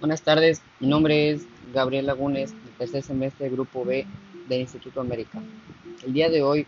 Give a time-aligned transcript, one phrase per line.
[0.00, 1.42] Buenas tardes, mi nombre es
[1.74, 4.06] Gabriel Lagunes, del tercer semestre del Grupo B
[4.48, 5.42] del Instituto América.
[6.06, 6.66] El día de hoy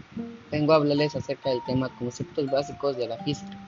[0.50, 3.58] vengo a hablarles acerca del tema conceptos básicos de la física.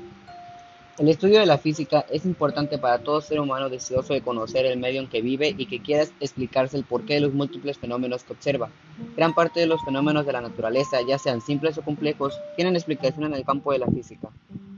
[0.99, 4.79] El estudio de la física es importante para todo ser humano deseoso de conocer el
[4.79, 8.35] medio en que vive y que quiera explicarse el porqué de los múltiples fenómenos que
[8.35, 8.69] observa.
[9.17, 13.25] Gran parte de los fenómenos de la naturaleza, ya sean simples o complejos, tienen explicación
[13.25, 14.29] en el campo de la física.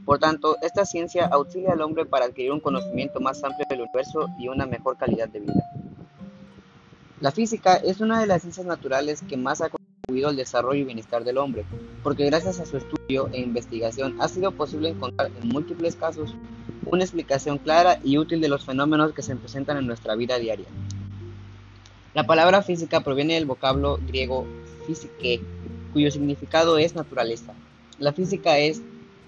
[0.06, 4.28] Por tanto, esta ciencia auxilia al hombre para adquirir un conocimiento más amplio del universo
[4.38, 5.64] y una mejor calidad de vida.
[7.20, 10.84] La física es una de las ciencias naturales que más ha contribuido al desarrollo y
[10.84, 11.64] bienestar del hombre,
[12.04, 16.36] porque gracias a su estudio e investigación ha sido posible encontrar en múltiples casos
[16.84, 20.66] una explicación clara y útil de los fenómenos que se presentan en nuestra vida diaria.
[22.14, 24.46] La palabra física proviene del vocablo griego
[24.86, 25.40] physique,
[25.92, 27.54] cuyo significado es naturaleza.
[27.98, 28.82] La física es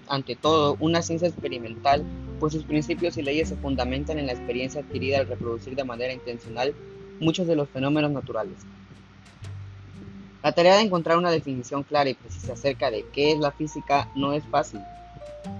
[0.09, 2.03] ante todo, una ciencia experimental,
[2.39, 6.11] pues sus principios y leyes se fundamentan en la experiencia adquirida al reproducir de manera
[6.11, 6.73] intencional
[7.19, 8.55] muchos de los fenómenos naturales.
[10.41, 14.09] La tarea de encontrar una definición clara y precisa acerca de qué es la física
[14.15, 14.79] no es fácil,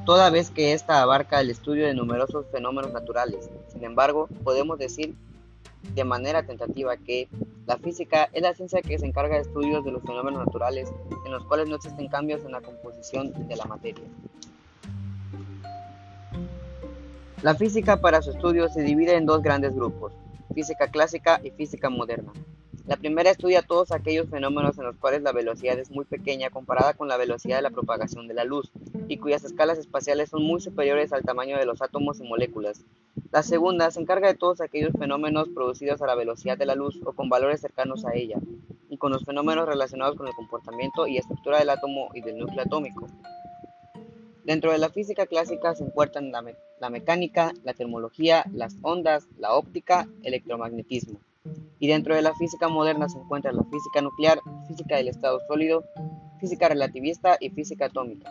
[0.05, 3.49] toda vez que ésta abarca el estudio de numerosos fenómenos naturales.
[3.71, 5.15] Sin embargo, podemos decir
[5.93, 7.27] de manera tentativa que
[7.65, 10.91] la física es la ciencia que se encarga de estudios de los fenómenos naturales
[11.25, 14.03] en los cuales no existen cambios en la composición de la materia.
[17.41, 20.11] La física para su estudio se divide en dos grandes grupos,
[20.53, 22.33] física clásica y física moderna.
[22.87, 26.93] La primera estudia todos aquellos fenómenos en los cuales la velocidad es muy pequeña comparada
[26.93, 28.71] con la velocidad de la propagación de la luz
[29.07, 32.85] y cuyas escalas espaciales son muy superiores al tamaño de los átomos y moléculas.
[33.31, 36.99] La segunda se encarga de todos aquellos fenómenos producidos a la velocidad de la luz
[37.05, 38.39] o con valores cercanos a ella,
[38.89, 42.63] y con los fenómenos relacionados con el comportamiento y estructura del átomo y del núcleo
[42.63, 43.07] atómico.
[44.43, 50.09] Dentro de la física clásica se encuentran la, mecánica, la termología, las ondas, la óptica,
[50.23, 51.19] electromagnetismo.
[51.79, 55.83] Y dentro de la física moderna se encuentra la física nuclear, física del estado sólido,
[56.39, 58.29] física relativista y física atómica.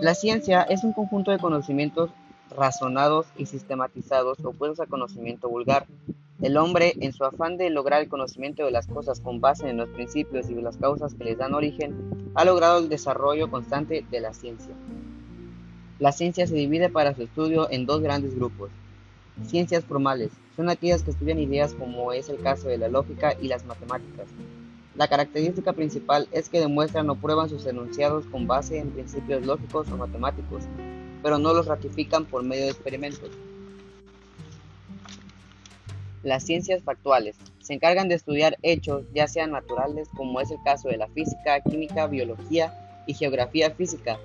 [0.00, 2.10] La ciencia es un conjunto de conocimientos
[2.50, 5.86] razonados y sistematizados opuestos al conocimiento vulgar,
[6.42, 9.76] el hombre, en su afán de lograr el conocimiento de las cosas con base en
[9.76, 14.20] los principios y las causas que les dan origen, ha logrado el desarrollo constante de
[14.20, 14.74] la ciencia.
[16.00, 18.70] La ciencia se divide para su estudio en dos grandes grupos.
[19.46, 23.48] Ciencias formales son aquellas que estudian ideas como es el caso de la lógica y
[23.48, 24.28] las matemáticas.
[24.94, 29.90] La característica principal es que demuestran o prueban sus enunciados con base en principios lógicos
[29.90, 30.64] o matemáticos,
[31.22, 33.30] pero no los ratifican por medio de experimentos.
[36.22, 40.88] Las ciencias factuales se encargan de estudiar hechos, ya sean naturales, como es el caso
[40.88, 44.20] de la física, química, biología y geografía física,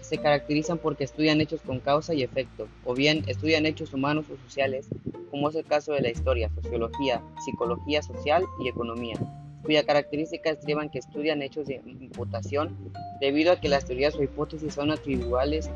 [0.00, 4.36] se caracterizan porque estudian hechos con causa y efecto, o bien estudian hechos humanos o
[4.44, 4.88] sociales,
[5.30, 9.16] como es el caso de la historia, sociología, psicología social y economía,
[9.62, 12.76] cuya característica estriban que estudian hechos de imputación
[13.20, 15.70] debido a que las teorías o hipótesis son atribuibles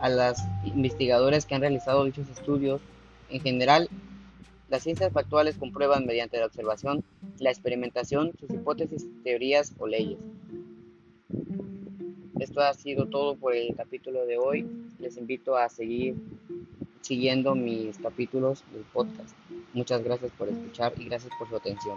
[0.00, 2.80] a los investigadores que han realizado dichos estudios.
[3.30, 3.88] En general,
[4.68, 7.04] las ciencias factuales comprueban mediante la observación,
[7.38, 10.18] la experimentación, sus hipótesis, teorías o leyes.
[12.42, 14.66] Esto ha sido todo por el capítulo de hoy.
[14.98, 16.16] Les invito a seguir
[17.00, 19.32] siguiendo mis capítulos del podcast.
[19.72, 21.96] Muchas gracias por escuchar y gracias por su atención.